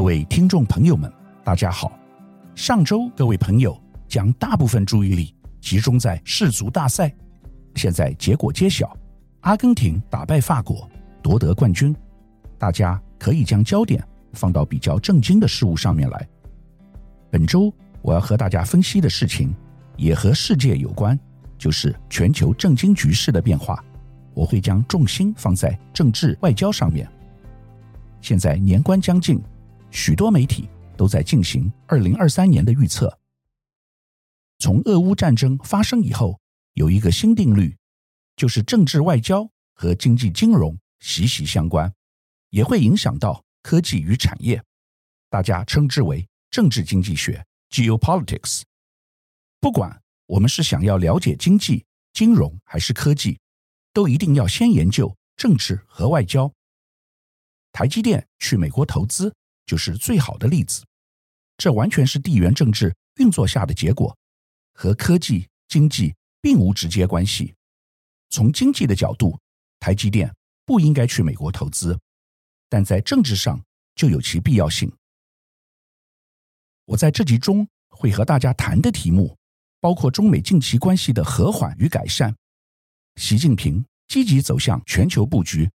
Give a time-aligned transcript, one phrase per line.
[0.00, 1.12] 各位听众朋友们，
[1.44, 1.92] 大家好。
[2.54, 7.14] 上周各位朋友将大部分注意力集中在世足大赛，
[7.74, 8.96] 现在结果揭晓，
[9.40, 10.88] 阿根廷打败法国，
[11.20, 11.94] 夺得冠军。
[12.56, 14.02] 大家可以将焦点
[14.32, 16.26] 放到比较正经的事物上面来。
[17.30, 17.70] 本周
[18.00, 19.54] 我要和大家分析的事情
[19.98, 21.16] 也和世界有关，
[21.58, 23.84] 就是全球政经局势的变化。
[24.32, 27.06] 我会将重心放在政治外交上面。
[28.22, 29.38] 现在年关将近，
[29.90, 33.18] 许多媒体都在进行二零二三年的预测。
[34.58, 36.40] 从俄乌战争发生以后，
[36.74, 37.76] 有一个新定律，
[38.36, 41.92] 就是政治外交和经济金融息息相关，
[42.50, 44.62] 也会影响到科技与产业，
[45.28, 48.62] 大家称之为政治经济学 （geopolitics）。
[49.60, 53.38] 不管我们是想要了解经济、金融还是科技，
[53.92, 56.52] 都一定要先研究政治和外交。
[57.72, 59.34] 台积电去美国投资
[59.66, 60.84] 就是最好的例子，
[61.56, 64.16] 这完全是地缘政治运作下的结果，
[64.74, 67.54] 和科技经济并无直接关系。
[68.30, 69.38] 从经济的角度，
[69.78, 71.98] 台积电不应该去美国投资，
[72.68, 73.62] 但在政治上
[73.94, 74.90] 就有其必要性。
[76.86, 79.36] 我在这集中会和大家谈的题目，
[79.80, 82.34] 包括中美近期关系的和缓与改善，
[83.16, 85.70] 习近平积极走向全球布局。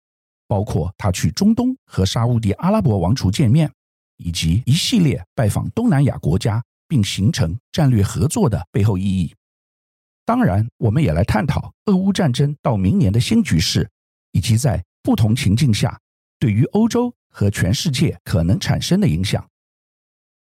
[0.50, 3.70] 包括他去中东和沙乌地阿拉伯王储见面，
[4.16, 9.32] 以及一系列拜访东南亚国家并形成战略合作的背后意义。
[10.24, 13.88] 当然，我们也来探讨俄乌战争到明年的新局势，
[14.32, 15.96] 以及在不同情境下
[16.40, 19.48] 对于欧洲和全世界可能产生的影响。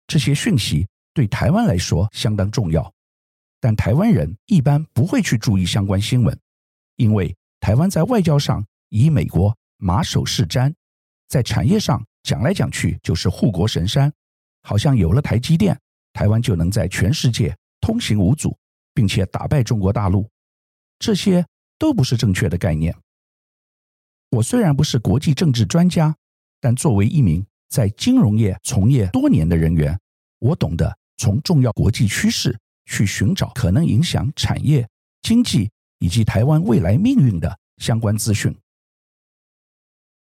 [0.06, 2.90] 这些讯息对台湾来说相当重要，
[3.60, 6.34] 但台湾人一般不会去注意相关新闻，
[6.96, 9.54] 因为台湾在外交上以美国。
[9.82, 10.72] 马首是瞻，
[11.28, 14.12] 在产业上讲来讲去就是护国神山，
[14.62, 15.78] 好像有了台积电，
[16.12, 18.54] 台湾就能在全世界通行无阻，
[18.92, 20.28] 并且打败中国大陆。
[20.98, 21.46] 这些
[21.78, 22.94] 都不是正确的概念。
[24.32, 26.14] 我虽然不是国际政治专家，
[26.60, 29.98] 但作为一名在金融业从业多年的人员，
[30.40, 32.54] 我懂得从重要国际趋势
[32.84, 34.86] 去寻找可能影响产业、
[35.22, 35.70] 经济
[36.00, 38.54] 以及台湾未来命运的相关资讯。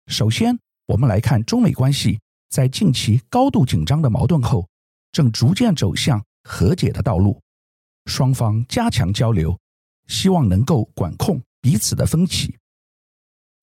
[0.08, 2.20] 首先，我们来看中美关系
[2.50, 4.68] 在近期高度紧张的矛盾后，
[5.12, 7.42] 正逐渐走向和解的道路。
[8.06, 9.60] 双方加强交流，
[10.08, 12.58] 希望能够管控彼此的分歧。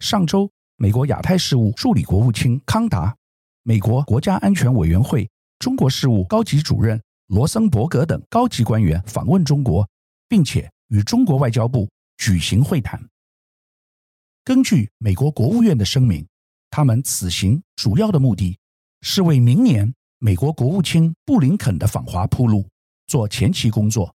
[0.01, 3.17] 上周，美国亚太事务助理国务卿康达、
[3.63, 5.29] 美国国家安全委员会
[5.59, 9.89] 中国事务高级主任罗森伯格等高级官员访问中国，
[10.29, 11.89] 并且与中国外交部
[12.19, 13.03] 举行会谈。
[14.45, 16.25] 根据美国国务院的声明。
[16.77, 18.59] 他们此行主要的目的
[19.01, 22.69] 是为明年美国国务卿布林肯的访华铺路，
[23.07, 24.13] 做前期工作。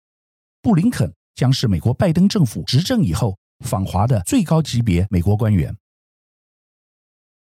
[0.63, 5.77] 布林肯将是美国拜登政府执政以后访华的最高级别美国官员。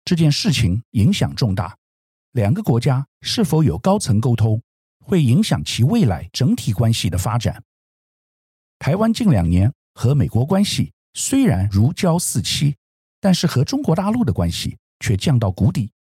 [0.03, 1.77] 这件事情影响重大，
[2.31, 4.59] 两个国家是否有高层沟通，
[4.99, 7.63] 会影响其未来整体关系的发展。
[8.79, 12.75] 台湾近两年和美国关系虽然如胶似漆，
[13.21, 14.75] 但是和中国大陆的关系。
[15.03, 15.91] 却降到谷底，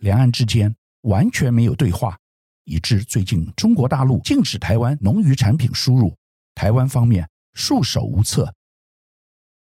[0.00, 2.18] 两岸之间完全没有对话，
[2.64, 6.16] 以致最近中国大陆禁止台湾农渔产品输入，
[6.54, 8.50] 台湾方面束手无策。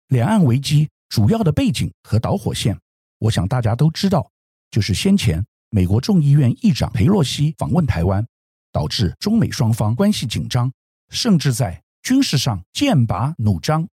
[0.08, 2.78] 两岸危机主要的背景和导火线，
[3.18, 4.30] 我想大家都知道，
[4.70, 8.26] 就是先前美国众议院议长裴洛西访问台湾，
[8.70, 10.70] 导致中美双方关系紧张，
[11.08, 13.88] 甚至在军事上剑拔弩张，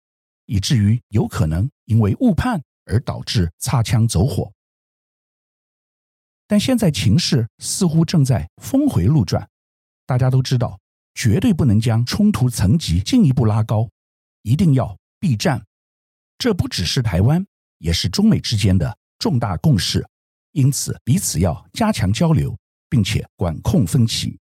[0.47, 4.53] 以至于有可能因为误判而导致擦枪走火。
[6.49, 9.49] 但现在情势似乎正在峰回路转，
[10.07, 10.81] 大家都知道，
[11.15, 13.87] 绝对不能将冲突层级进一步拉高，
[14.43, 15.63] 一定要避战。
[16.39, 17.47] 这不只是台湾，
[17.79, 20.05] 也是中美之间的重大共识。
[20.53, 22.57] 因此，彼此要加强交流，
[22.89, 24.39] 并且管控分歧。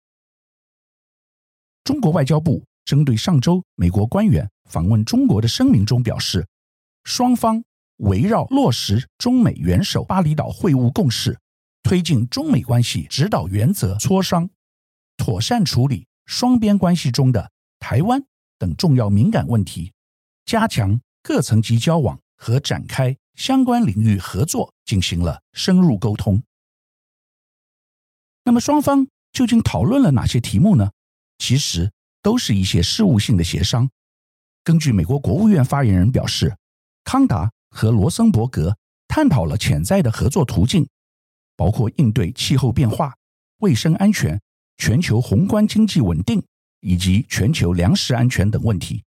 [1.83, 6.47] 中国外交部针对上周美国官员访问中国的声明中表示，
[7.03, 7.63] 双方
[7.97, 11.35] 围绕落实中美元首巴厘岛会晤共识。
[11.85, 14.49] 推进中美关系指导原则磋商，
[15.17, 18.25] 妥善处理双边关系中的台湾
[18.57, 19.93] 等重要敏感问题，
[20.45, 26.41] 加强各层级交往和展开相关领域合作，进行了深入沟通。
[28.45, 30.89] 那么双方究竟讨论了哪些题目呢？
[31.37, 31.91] 其实
[32.23, 33.91] 都是一些事务性的协商。
[34.63, 36.57] 根据美国国务院发言人表示，
[37.03, 38.75] 康达和罗森伯格
[39.07, 40.87] 探讨了潜在的合作途径。
[41.55, 43.13] 包括应对气候变化、
[43.59, 44.39] 卫生安全、
[44.77, 46.43] 全球宏观经济稳定
[46.81, 49.03] 以及全球粮食安全等问题。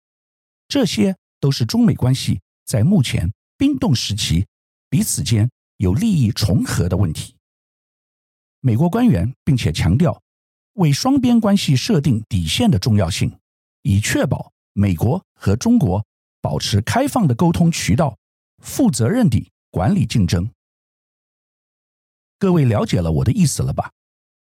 [0.67, 4.47] 这些都是中美关系在目前冰冻时期
[4.91, 7.35] 彼此间有利益重合的问题。
[8.61, 10.21] 美国官员并且强调
[10.75, 13.39] 为双边关系设定底线的重要性，
[13.83, 16.05] 以确保美国和中国
[16.41, 18.17] 保持开放的沟通渠道，
[18.63, 20.51] 负责任地管理竞争。
[22.39, 23.91] 各位了解了我的意思了吧？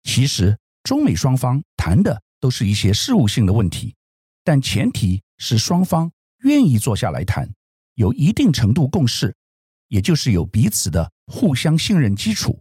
[0.04, 3.94] 其实中美双方谈的都是一些事务性的问题，
[4.44, 7.52] 但前提是双方愿意坐下来谈，
[7.94, 9.36] 有一定程度共识，
[9.88, 12.60] 也就是有彼此的互相信任基础。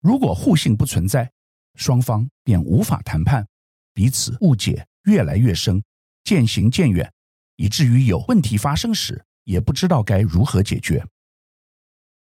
[0.00, 1.30] 如果互信不存在，
[1.74, 3.46] 双方便无法谈判，
[3.92, 5.82] 彼此误解越来越深，
[6.22, 7.12] 渐行渐远，
[7.56, 11.04] 以至于有问题发生时也不知道该如何解决。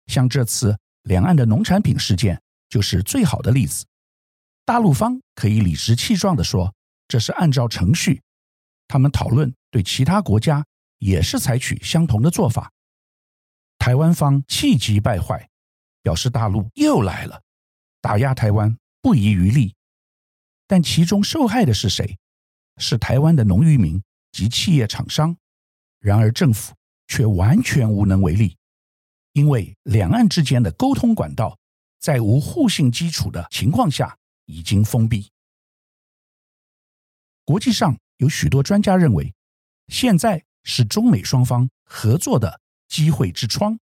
[0.07, 3.87] 像这次两岸的农产品事件就是最好的例子。
[4.67, 6.75] 大陆方可以理直气壮地说，
[7.09, 8.23] 这是按照程序，
[8.89, 10.65] 他们讨论对其他国家
[10.99, 12.71] 也是采取相同的做法。
[13.79, 15.49] 台湾方气急败坏，
[16.03, 17.43] 表示大陆又来了，
[18.01, 19.75] 打压台湾不遗余力。
[20.67, 22.17] 但其中受害的是谁？
[22.79, 24.03] 是台湾的农渔民
[24.33, 25.37] 及企业厂商。
[26.01, 26.75] 然而政府
[27.06, 28.56] 却完全无能为力，
[29.35, 31.59] 因为两岸之间的沟通管道
[32.01, 34.19] 在无互信基础的情况下。
[34.47, 35.31] 已经封闭。
[37.47, 39.35] 国际上有许多专家认为，
[39.89, 43.79] 现在是中美双方合作的机会之窗。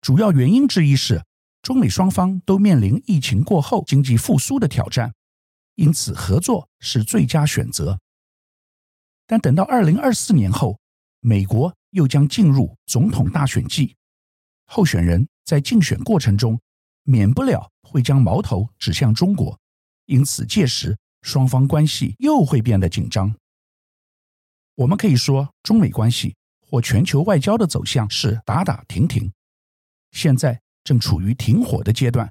[0.00, 1.24] 主要原因之一是，
[1.62, 5.12] 中美双方都面临疫情过后经济复苏的挑战，
[5.74, 7.98] 因此合作是最佳选择。
[9.26, 10.78] 但等到二零二四年后，
[11.18, 13.95] 美国又将进入总统大选季，
[14.66, 16.60] 候选人在竞选过程中
[17.04, 17.72] 免不了。
[17.88, 19.58] 会将矛头指向中国，
[20.06, 23.32] 因此届时双方关系又会变得紧张。
[24.74, 29.32] 我们可以说，中美关系或全球外交的走向是打打停停，
[30.10, 32.30] 现在正处于停火的阶段。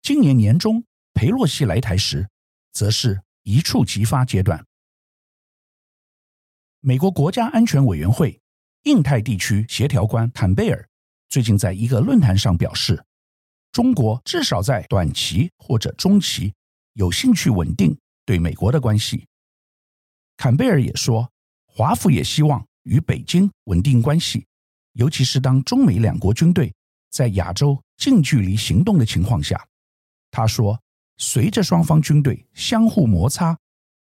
[0.00, 0.84] 今年年中
[1.14, 2.28] 裴洛西来台时，
[2.72, 4.64] 则是一触即发阶段。
[6.78, 8.40] 美国国家安全委员会
[8.84, 10.88] 印太地区协调官坎贝尔
[11.28, 13.04] 最近在一个论坛上表示。
[13.72, 16.54] 中国至少在短期或者中期
[16.92, 19.26] 有兴趣稳定对美国的关系。
[20.36, 21.28] 坎贝尔也说，
[21.66, 24.46] 华府也希望与北京稳定关系，
[24.92, 26.72] 尤其是当中美两国军队
[27.10, 29.60] 在亚洲近距离行动的情况下。
[30.30, 30.80] 他说，
[31.16, 33.58] 随着双方军队相互摩擦，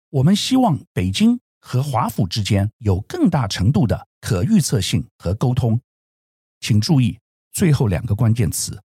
[0.10, 5.80] 我们希望北京和华府之间有更大程度的可预测性和沟通。
[6.60, 7.20] 请注意
[7.52, 8.82] 最后两个关键词。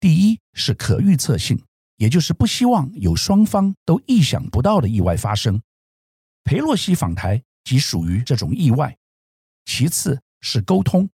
[0.00, 1.62] 第一是可预测性，
[1.96, 5.62] 也就是不希望有双方都意想不到的意外发生。
[6.44, 8.96] 裴洛西访台即属于这种意外。
[9.64, 11.08] 其次是沟通，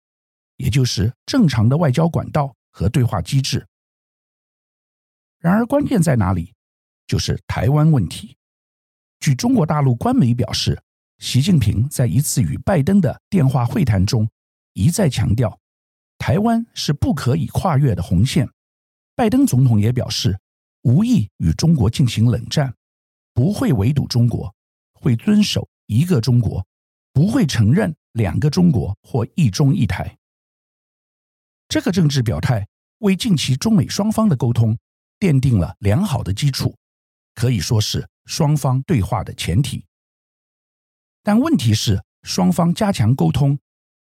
[0.57, 3.67] 也就是正常的外交管道和对话机制。
[5.37, 6.53] 然而关键在哪里？
[7.05, 8.35] 就是台湾问题。
[9.19, 10.81] 据中国大陆官媒表示，
[11.19, 14.27] 习近平在一次与拜登的电话会谈中
[14.73, 15.58] 一再强调，
[16.19, 18.47] 台湾是不可以跨越的红线。
[19.15, 20.39] 拜登总统也表示，
[20.83, 22.75] 无意与中国进行冷战，
[23.33, 24.53] 不会围堵中国，
[24.93, 26.63] 会遵守一个中国，
[27.11, 30.15] 不会承认两个中国或一中一台。
[31.67, 32.67] 这个政治表态
[32.99, 34.77] 为近期中美双方的沟通
[35.19, 36.75] 奠定了良好的基础，
[37.33, 39.85] 可以说是双方对话的前提。
[41.23, 43.59] 但问题是，双方加强沟通，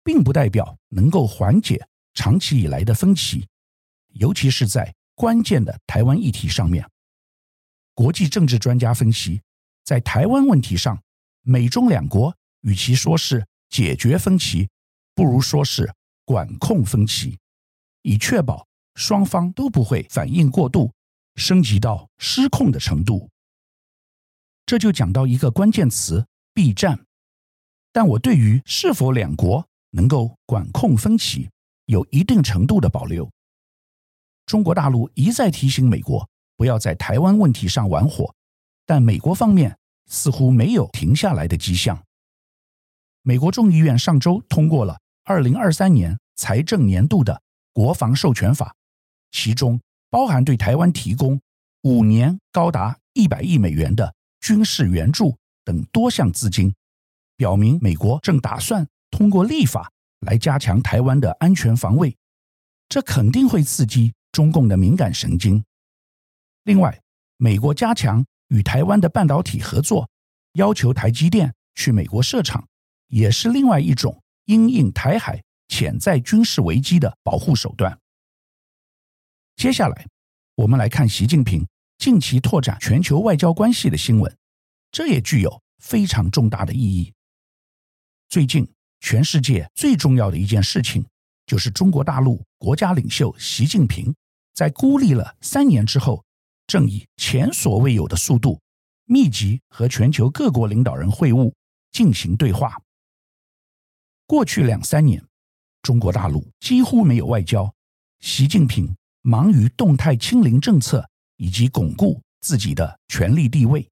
[0.03, 3.47] 并不代表能够缓解长期以来的分歧，
[4.15, 4.95] 尤其是在。
[5.15, 6.89] 关键的台湾议题上面，
[7.95, 9.43] 国际政治专家分析，
[9.85, 11.01] 在台湾问题上，
[11.43, 14.71] 美中两国与其说是解决分歧，
[15.15, 15.93] 不如说是
[16.25, 17.39] 管控分歧，
[18.01, 20.91] 以确保双方都不会反应过度，
[21.37, 23.29] 升级到失控的程度。
[24.65, 27.05] 这就讲到一个关键词：避战。
[27.93, 31.51] 但我对于是否两国能够管控分歧，
[31.87, 33.31] 有一定程度的保留。
[34.47, 38.35] 中国大陆一再提醒美国不要在台湾问题上玩火，
[38.85, 42.03] 但美国方面似乎没有停下来的迹象。
[43.23, 47.41] 美国众议院上周通过了二零二三年财政年度的
[47.73, 48.75] 国防授权法，
[49.31, 51.41] 其中包含对台湾提供
[51.83, 56.75] 五年高达一百亿美元的军事援助等多项资金，
[57.37, 59.91] 表明美国正打算通过立法
[60.23, 62.17] 来加强台湾的安全防卫，
[62.89, 65.65] 这肯定会刺激中共的敏感神经。
[66.65, 67.01] 另外，
[67.37, 70.09] 美国加强与台湾的半导体合作，
[70.55, 72.67] 要求台积电去美国设厂，
[73.09, 77.99] 也是另外一种因应台海潜在军事危机的保护手段。
[79.57, 80.07] 接下来，
[80.55, 81.67] 我们来看习近平
[81.99, 84.37] 近期拓展全球外交关系的新闻，
[84.91, 87.13] 这也具有非常重大的意义。
[88.29, 88.73] 最近，
[89.03, 91.05] 全世界最重要的一件事情，
[91.45, 94.15] 就是中国大陆国家领袖习近平
[94.55, 96.25] 在孤立了三年之后，
[96.69, 98.61] 正以前所未有的速度，
[99.05, 101.53] 密集和全球各国领导人会晤，
[101.91, 102.81] 进行对话。
[104.25, 105.23] 过去两三年，
[105.83, 107.75] 中国大陆几乎没有外交，
[108.21, 111.07] 习近平忙于动态清零政策
[111.37, 113.87] 以及巩固自己的权力地位。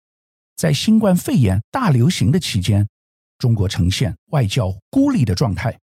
[0.56, 2.88] 在新冠肺炎大流行的期间，
[3.40, 5.76] 中国呈现外交孤立的状态，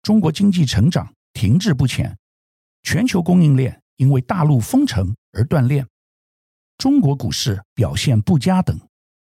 [0.00, 2.16] 中国经济成长停滞不前，
[2.84, 5.84] 全球供应链因为大陆封城而断裂。
[6.76, 8.78] 中国股市表现不佳等，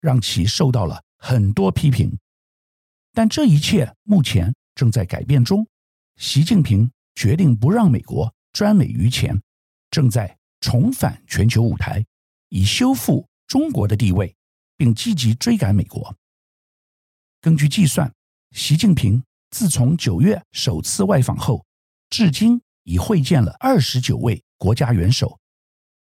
[0.02, 2.14] 让其受到了很多批评。
[3.14, 5.66] 但这一切目前正在改变中。
[6.16, 9.40] 习近平决定不让美国专美于前，
[9.90, 12.04] 正在重返全球舞台，
[12.50, 14.36] 以修复中国的地位，
[14.76, 16.14] 并积极追赶美国。
[17.40, 18.12] 根据计算，
[18.52, 21.64] 习近平自从九月首次外访后，
[22.08, 25.38] 至今已会见了二十九位国家元首。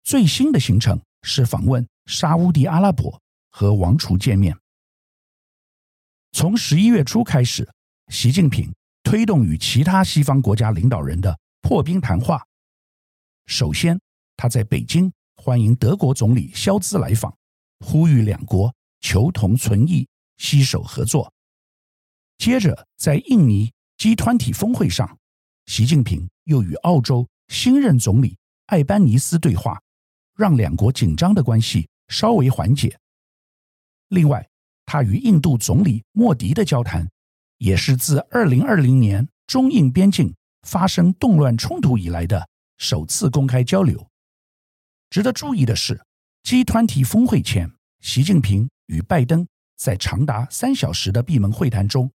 [0.04, 1.00] 最新的行程。
[1.22, 3.20] 是访问沙乌地阿拉伯
[3.50, 4.56] 和王储见面。
[6.30, 7.68] 从十一月初开始，
[8.12, 12.46] 习近平推动与其他西方国家领导人的破冰谈话。
[13.46, 14.00] 首先，
[14.36, 17.36] 他在北京欢迎德国总理肖兹来访，
[17.80, 20.06] 呼吁两国求同存异，
[20.38, 21.32] 携手合作。
[22.38, 25.18] 接着，在印尼 G20 峰会上，
[25.66, 29.78] 习近平又与澳洲新任总理艾班尼斯对话。
[30.34, 32.96] 让两国紧张的关系稍微缓解。
[34.10, 34.48] 另外，
[34.86, 37.10] 他与印度总理莫迪的交谈，
[37.56, 44.08] 也是自二零二零年中印边境发生动乱冲突以来的首次公开交流。
[45.10, 46.00] 值得注意的是
[46.44, 49.44] ，G20 峰会前，习近平与拜登
[49.78, 52.10] 在长达三小时的闭门会谈中，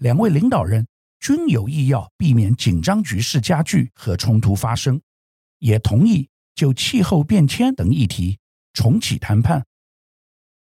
[0.00, 0.86] 两位领导人
[1.18, 5.00] 均有意要避免紧张局势加剧和冲突发生，
[5.60, 6.28] 也同意。
[6.56, 8.38] 就气候变迁等议题
[8.74, 9.66] 重启谈判。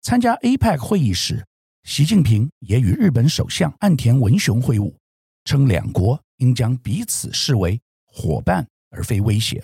[0.00, 1.46] 参加 APEC 会议时，
[1.82, 4.94] 习近平也与日本首相岸田文雄会晤，
[5.44, 9.62] 称两国应将彼此视为伙伴而非威胁。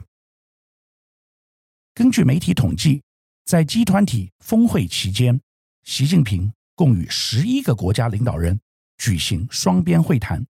[1.94, 3.02] 根据媒体统计，
[3.46, 5.40] 在 G20 峰会期间，
[5.84, 8.58] 习近平共与十一个国家领导人
[8.96, 10.46] 举行双边会谈，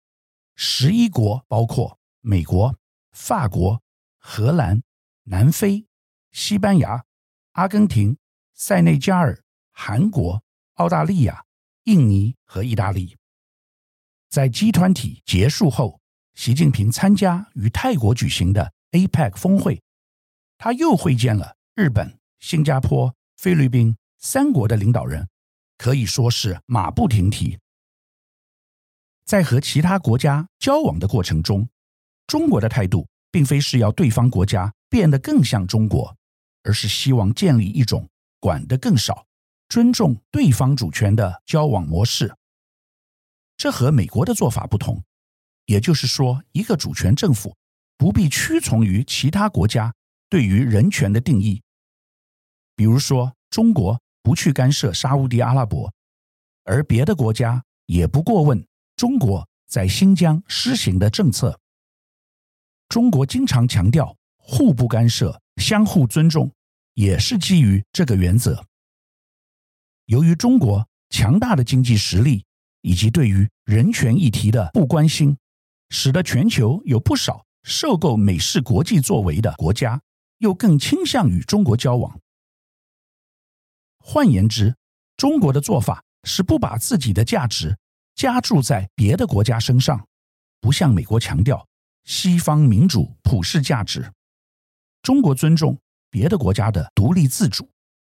[0.57, 2.77] 十一国包括美国、
[3.13, 3.83] 法国、
[4.19, 4.83] 荷兰。
[5.25, 5.87] 南非、
[6.33, 7.05] 西班牙、
[7.53, 8.19] 阿根廷、
[8.53, 9.43] 塞内加尔、
[9.73, 10.43] 韩国、
[10.75, 11.45] 澳大利亚、
[11.85, 13.17] 印尼和意大利。
[14.29, 15.99] 在集团体结束后，
[16.35, 19.83] 习近平参加与泰国举行的 APEC 峰会，
[20.59, 25.29] 他又会见了日本、新加坡、菲律宾三国的领导人，
[25.79, 27.59] 可以说是马不停蹄。
[29.25, 31.67] 在和其他国家交往的过程中，
[32.27, 34.71] 中国的态度并非是要对方国家。
[34.91, 36.17] 变得更像中国，
[36.63, 38.09] 而是希望建立一种
[38.41, 39.27] 管得更少、
[39.69, 42.35] 尊重对方主权的交往模式。
[43.59, 45.05] 这和美国的做法不同，
[45.67, 47.55] 也就是说，一个主权政府
[47.99, 49.95] 不必屈从于其他国家
[50.31, 51.63] 对于人权的定义。
[52.75, 55.91] 比如说，中国不去干涉沙乌地阿拉伯，
[56.65, 58.63] 而别的国家也不过问
[58.95, 61.59] 中国在新疆施行的政策。
[62.91, 64.15] 中国经常强调。
[64.37, 66.51] 互不干涉、相互尊重，
[66.93, 68.65] 也是基于这个原则。
[70.07, 72.45] 由于中国强大的经济实力
[72.81, 75.37] 以及对于人权议题的不关心，
[75.89, 80.01] 使得全球有不少受够美式国际作为的国家，
[80.39, 82.19] 又更倾向与中国交往。
[84.11, 84.75] 换言之，
[85.19, 87.77] 中国的做法是不把自己的价值
[88.15, 90.09] 加注在别的国家身上，
[90.63, 91.69] 不向美国强调
[92.05, 94.11] 西方民主普世价值。
[95.03, 97.69] 中国尊重别的国家的独立自主，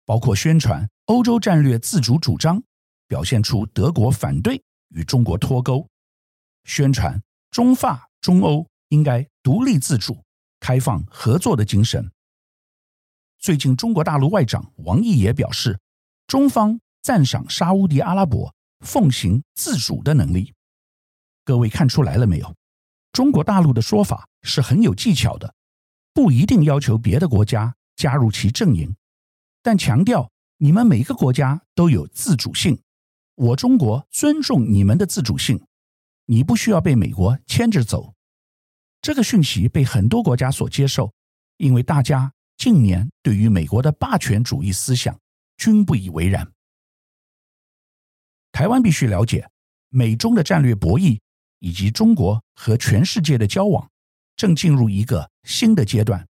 [0.05, 2.62] 包括宣传欧洲战略自主主张，
[3.08, 5.88] 表现出德国反对与中国脱钩；
[6.65, 7.19] 宣传
[7.50, 10.24] 中法、中欧应该独立自主、
[10.60, 12.12] 开放合作的精神。
[13.39, 15.79] 最近，中国大陆外长王毅也表示，
[16.27, 20.53] 中方赞赏沙乌地阿拉伯奉行自主的能力。
[21.46, 22.53] 各位看出来了没有？
[23.13, 25.55] 中国大陆的说法是很有技巧的。
[26.13, 28.93] 不一定要求别的国家加入其阵营，
[29.63, 32.81] 但强调你们每个国家都有自主性，
[33.36, 35.65] 我中国尊重你们的自主性，
[36.25, 38.15] 你不需要被美国牵着走。
[39.01, 41.13] 这个讯息被很多国家所接受，
[41.55, 45.18] 因为大家近年对于美国的霸权主义思想
[45.56, 46.51] 均不以为然。
[48.51, 49.50] 台湾必须了解，
[49.88, 51.22] 美中的战略博弈
[51.60, 53.89] 以及中国和全世界的交往
[54.36, 56.28] 正进入一个新的阶段，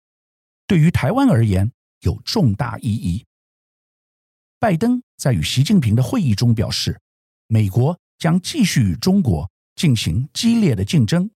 [0.67, 1.71] 对于台湾而言
[2.01, 3.25] 有重大意义。
[4.59, 7.01] 拜登在与习近平的会议中表示，
[7.47, 11.31] 美国将继续与中国进行激烈的竞争。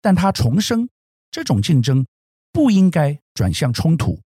[0.00, 0.88] 但他重申，
[1.30, 2.06] 这种竞争
[2.52, 4.20] 不应该转向冲突，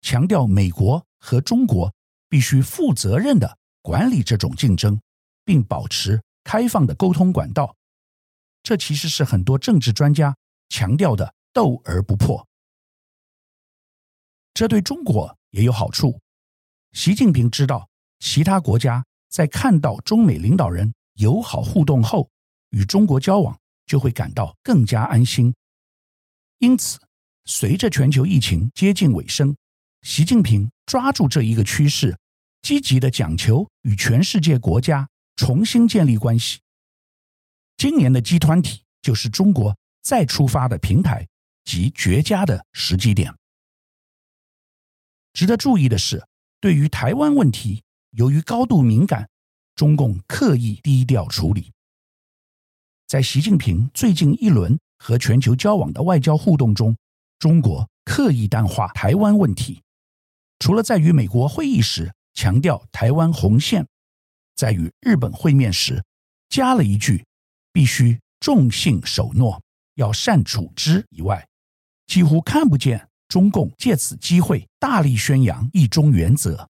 [0.00, 1.92] 强调美国和中国
[2.28, 5.00] 必须负责任的管理这种竞争，
[5.44, 7.76] 并保持开放的沟通管道。
[8.62, 10.36] 这其实是很多政治专家
[10.68, 12.46] 强调的“斗而不破”。
[14.54, 16.20] 这对中国也有好处。
[16.92, 17.88] 习近平知道，
[18.20, 22.30] 其他国家在看到中美领导人友好互动后，
[22.70, 23.58] 与中国交往。
[23.84, 25.52] 就会感到更加安心。
[26.58, 26.98] 因此，
[27.44, 29.56] 随着全球疫情接近尾声，
[30.02, 32.16] 习近平抓住这一个趋势，
[32.62, 36.60] 积极的讲求与全世界国家重新建立关系。
[37.76, 41.26] 今年的 G20 就是中国再出发的平台
[41.64, 43.34] 及绝佳的时机点。
[45.32, 46.24] 值得注意的是，
[46.60, 49.28] 对于台湾问题，由于高度敏感，
[49.74, 51.72] 中共刻意低调处理。
[53.08, 56.96] 在习近平最近一轮和全球交往的外交互动中，
[57.42, 59.82] 中国刻意淡化台湾问题。
[60.60, 63.84] 除了在与美国会议时强调台湾红线，
[64.54, 66.04] 在与日本会面时
[66.48, 67.24] 加了一句
[67.74, 69.60] “必须重信守诺，
[69.96, 71.48] 要善处之”以外，
[72.06, 76.68] 几乎看不见中共借此机会大力宣扬一中原则。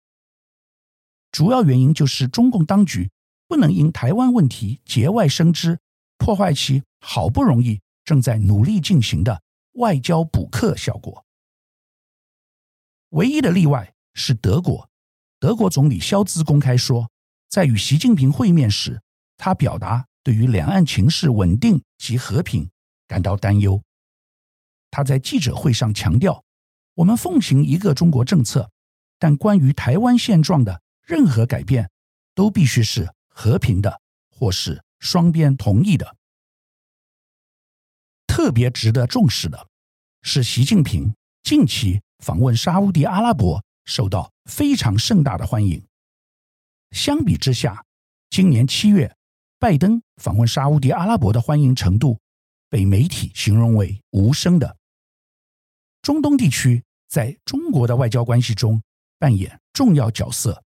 [1.33, 3.09] 主要原因就是中共当局
[3.47, 5.79] 不能因台湾问题节外生枝。
[6.19, 9.41] 破坏其好不容易正在努力进行的
[9.73, 11.25] 外交补课效果。
[13.11, 14.91] 唯一的例外是德国，
[15.39, 17.11] 德国总理肖兹公开说，
[17.49, 19.01] 在与习近平会面时，
[19.37, 22.71] 他表达对于两岸情势稳定及和平
[23.07, 23.83] 感到担忧。
[24.91, 26.45] 他在记者会上强调，
[26.95, 28.71] 我们奉行一个中国政策，
[29.19, 31.91] 但关于台湾现状的任何改变
[32.35, 36.18] 都必须是和平的，或是双边同意的。
[38.39, 39.67] 特别值得重视的
[40.23, 45.85] 是，习近平近期访问沙乌地阿拉伯受到非常盛大的欢迎。
[46.93, 47.85] 相比之下，
[48.31, 49.13] 今年七月
[49.59, 52.21] 拜登访问沙乌地阿拉伯的欢迎程度
[52.71, 54.77] 被媒体形容为无声的。
[56.01, 58.81] 中东地区在中国的外交关系中
[59.19, 60.63] 扮演重要角色，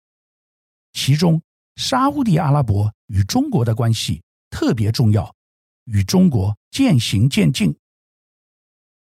[0.93, 1.41] 其中
[1.75, 5.35] 沙乌地阿拉伯与中国的关系特别重要。
[5.87, 7.75] 与中国渐行渐近。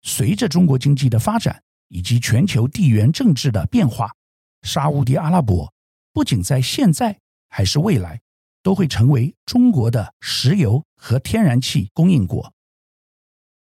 [0.01, 4.11] 随着中国经济的发展以及全球地缘政治的变化，
[4.63, 5.73] 沙乌地阿拉伯
[6.11, 8.21] 不仅在现在，还是未来，
[8.61, 12.53] 都会成为中国的石油和天然气供应国。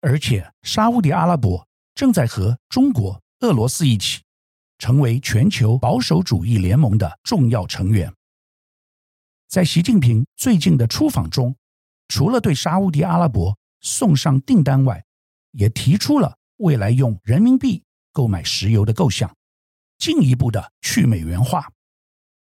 [0.01, 4.23] 而且，沙乌地阿拉伯正在和中国、俄罗斯一起，
[4.79, 8.13] 成为全球保守主义联盟的重要成员。
[9.49, 11.55] 在习近平最近的出访中，
[12.09, 15.05] 除了对沙乌地阿拉伯送上订单外，
[15.53, 19.35] 也提出了未来用人民币购买石油的构想，
[19.99, 21.71] 进一步的去美元化。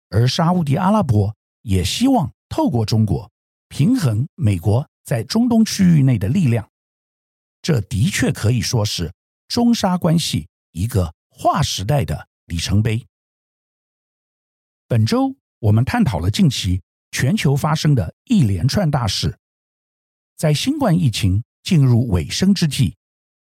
[0.10, 3.30] 而沙乌地阿拉伯也希望透过中国
[3.68, 6.70] 平衡美国在中东区域内的力量。
[7.62, 9.14] 这的确可以说是
[9.48, 13.06] 中沙关系一个划时代的里程碑。
[14.88, 19.38] 本周我们探讨了近期全球发生的一连串大事。
[20.38, 22.96] 在新冠疫情进入尾声之际，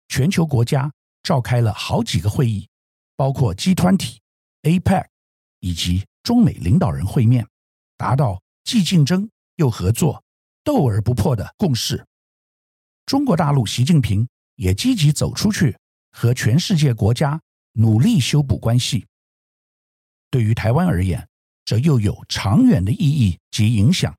[0.07, 2.67] 全球国家召开了好几个会议，
[3.15, 4.17] 包括 G20、
[4.63, 5.05] APEC
[5.59, 7.47] 以及中美领导人会面，
[7.95, 10.23] 达到既竞争又合作、
[10.63, 12.03] 斗而不破的共识。
[13.05, 15.77] 中国大陆习近平也积极走出去，
[16.11, 17.39] 和全世界国家
[17.73, 19.05] 努力修补关系。
[20.31, 21.27] 对于台湾而言，
[21.65, 24.15] 这又有长远的意义及影响。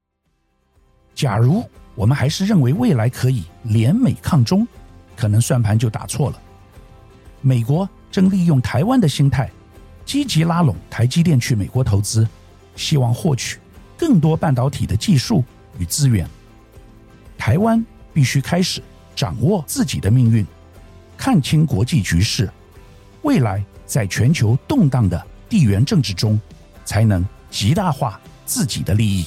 [1.17, 4.67] 假如我们还是认为未来可以联美抗中，
[5.17, 6.41] 可能算盘就打错了。
[7.41, 9.51] 美国正利用台湾的心态，
[10.05, 12.27] 积极拉拢台积电去美国投资，
[12.77, 13.59] 希望获取
[13.99, 15.45] 更多半导体的技术
[15.79, 16.29] 与资源。
[17.37, 18.83] 台湾必须开始
[19.15, 20.47] 掌握自己的命运，
[21.17, 22.51] 看清国际局势。
[23.23, 26.41] 未来在全球动荡的地缘政治中，
[26.85, 29.27] 才能极大化自己的利益。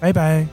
[0.00, 0.46] 拜拜。